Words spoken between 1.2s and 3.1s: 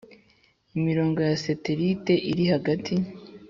ya satellite iri hagati